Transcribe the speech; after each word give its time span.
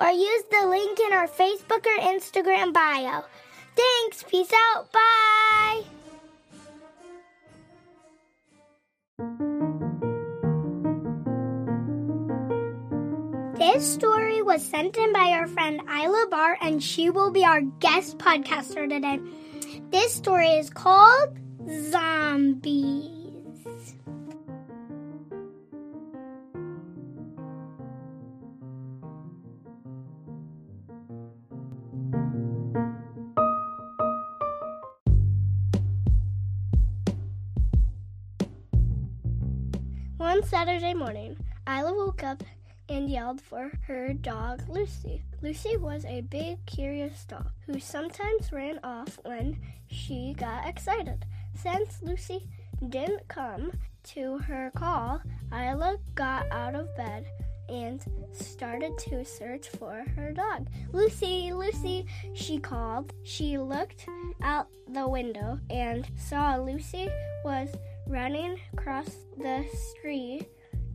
or 0.00 0.10
use 0.10 0.42
the 0.50 0.66
link 0.66 0.98
in 1.00 1.12
our 1.12 1.28
Facebook 1.28 1.86
or 1.86 1.98
Instagram 2.00 2.72
bio. 2.72 3.24
Thanks. 3.76 4.24
Peace 4.24 4.52
out. 4.74 4.92
Bye. 4.92 5.82
This 13.56 13.94
story 13.94 14.42
was 14.42 14.64
sent 14.64 14.96
in 14.96 15.12
by 15.12 15.30
our 15.30 15.46
friend 15.46 15.80
Isla 15.88 16.26
Bar, 16.30 16.58
and 16.60 16.82
she 16.82 17.10
will 17.10 17.30
be 17.30 17.44
our 17.44 17.60
guest 17.60 18.18
podcaster 18.18 18.88
today. 18.88 19.20
This 19.90 20.12
story 20.12 20.48
is 20.48 20.70
called 20.70 21.38
Zombies. 21.90 23.13
One 40.34 40.42
Saturday 40.42 40.94
morning, 40.94 41.36
Isla 41.64 41.94
woke 41.94 42.24
up 42.24 42.42
and 42.88 43.08
yelled 43.08 43.40
for 43.40 43.70
her 43.86 44.12
dog 44.12 44.64
Lucy. 44.68 45.22
Lucy 45.42 45.76
was 45.76 46.04
a 46.06 46.22
big, 46.22 46.58
curious 46.66 47.24
dog 47.24 47.52
who 47.66 47.78
sometimes 47.78 48.50
ran 48.50 48.80
off 48.82 49.16
when 49.22 49.60
she 49.86 50.34
got 50.36 50.66
excited. 50.66 51.24
Since 51.54 52.02
Lucy 52.02 52.48
didn't 52.88 53.28
come 53.28 53.70
to 54.14 54.38
her 54.38 54.72
call, 54.74 55.22
Isla 55.52 55.98
got 56.16 56.50
out 56.50 56.74
of 56.74 56.96
bed 56.96 57.26
and 57.68 58.02
started 58.32 58.96
to 58.98 59.24
search 59.24 59.68
for 59.68 60.04
her 60.16 60.32
dog. 60.32 60.68
Lucy, 60.92 61.52
Lucy, 61.52 62.06
she 62.34 62.58
called. 62.58 63.12
She 63.22 63.58
looked 63.58 64.06
out 64.42 64.68
the 64.88 65.08
window 65.08 65.58
and 65.70 66.06
saw 66.16 66.56
Lucy 66.56 67.08
was 67.44 67.68
running 68.06 68.58
across 68.72 69.08
the 69.38 69.64
street 69.90 70.46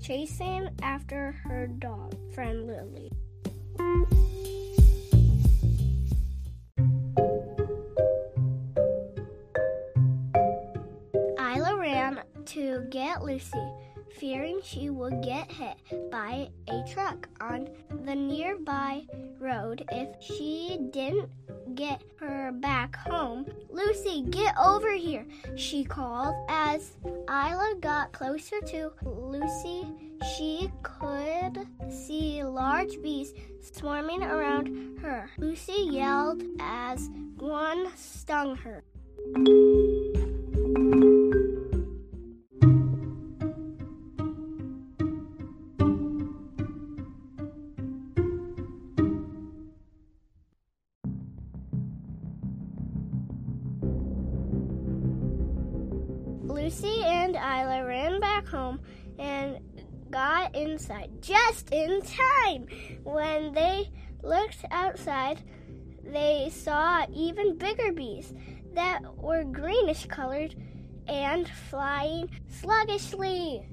chasing 0.02 0.70
after 0.82 1.34
her 1.44 1.68
dog 1.68 2.16
friend 2.34 2.68
Lily. 2.68 3.12
Isla 11.38 11.78
ran 11.78 12.22
to 12.46 12.86
get 12.90 13.24
Lucy, 13.24 13.58
fearing 14.18 14.60
she 14.64 14.90
would 14.90 15.22
get 15.22 15.52
hit 15.52 15.78
by 16.12 16.50
a 16.68 16.84
truck 16.92 17.28
on 17.42 17.70
the 18.06 18.16
nearby 18.16 19.04
road 19.40 19.86
if 19.92 20.10
she 20.22 20.80
didn't 20.92 21.30
get 21.76 22.02
her 22.20 22.52
back 22.52 22.96
home. 22.96 23.46
Lucy, 23.70 24.24
get 24.30 24.56
over 24.58 24.92
here, 24.94 25.26
she 25.56 25.84
called. 25.84 26.36
As 26.50 26.98
Isla 27.06 27.76
got 27.80 28.12
closer 28.12 28.60
to 28.62 28.92
Lucy, 29.04 29.88
she 30.36 30.72
could 30.84 31.68
see 31.90 32.44
large 32.44 33.02
bees 33.02 33.34
swarming 33.62 34.24
around 34.24 35.00
her. 35.00 35.30
Lucy 35.38 35.88
yelled 35.92 36.44
as 36.60 37.10
one 37.38 37.88
stung 37.96 38.56
her. 38.58 38.84
Lucy 56.70 57.02
and 57.04 57.36
Isla 57.36 57.84
ran 57.84 58.20
back 58.20 58.46
home 58.48 58.80
and 59.18 59.58
got 60.12 60.54
inside 60.54 61.10
just 61.20 61.72
in 61.72 62.00
time. 62.04 62.68
When 63.02 63.54
they 63.56 63.90
looked 64.22 64.64
outside, 64.70 65.42
they 66.04 66.52
saw 66.52 67.08
even 67.12 67.58
bigger 67.58 67.92
bees 67.92 68.36
that 68.76 69.00
were 69.18 69.44
greenish 69.46 70.06
colored 70.06 70.54
and 71.08 71.50
flying 71.50 72.30
sluggishly. 72.48 73.68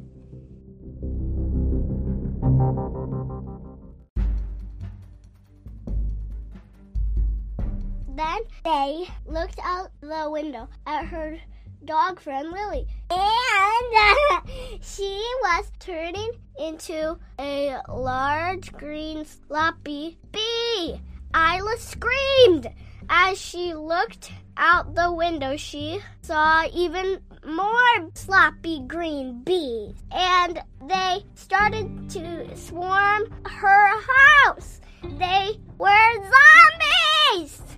Then 8.08 8.40
they 8.64 9.06
looked 9.26 9.58
out 9.62 9.90
the 10.00 10.30
window 10.30 10.70
at 10.86 11.04
her 11.08 11.38
dog 11.84 12.20
friend 12.20 12.50
Lily. 12.50 12.86
And 13.10 14.80
she 14.80 15.22
was 15.42 15.70
turning 15.78 16.32
into 16.58 17.18
a 17.38 17.78
large 17.88 18.72
green 18.72 19.24
sloppy 19.24 20.18
bee. 20.32 21.00
Isla 21.34 21.76
screamed. 21.78 22.68
As 23.08 23.40
she 23.40 23.74
looked 23.74 24.32
out 24.56 24.94
the 24.94 25.12
window, 25.12 25.56
she 25.56 26.00
saw 26.22 26.66
even 26.72 27.20
more 27.46 28.10
sloppy 28.14 28.80
green 28.86 29.42
bees. 29.44 29.94
And 30.10 30.60
they 30.88 31.24
started 31.34 32.10
to 32.10 32.56
swarm 32.56 33.24
her 33.44 34.02
house. 34.46 34.80
They 35.02 35.60
were 35.78 36.14
zombies! 36.14 37.75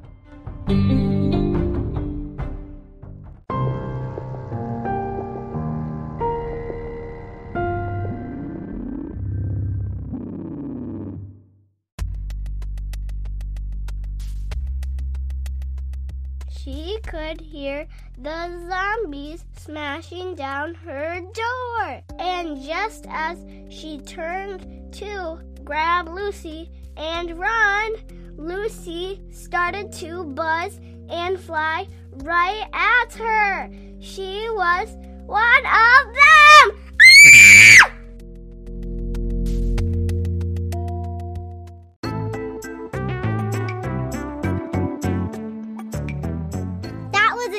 She 16.69 16.99
could 17.07 17.41
hear 17.41 17.87
the 18.19 18.69
zombies 18.69 19.43
smashing 19.57 20.35
down 20.35 20.75
her 20.75 21.19
door. 21.33 22.03
And 22.19 22.63
just 22.63 23.07
as 23.09 23.39
she 23.71 24.01
turned 24.01 24.93
to 24.93 25.41
grab 25.65 26.09
Lucy 26.11 26.71
and 26.95 27.39
run, 27.39 27.95
Lucy 28.37 29.23
started 29.31 29.93
to 29.95 30.25
buzz 30.25 30.79
and 31.09 31.41
fly 31.41 31.89
right 32.17 32.69
at 32.75 33.15
her. 33.15 33.71
She 34.01 34.47
was 34.51 34.95
one 35.25 35.65
of 35.65 36.15
them! 36.21 37.75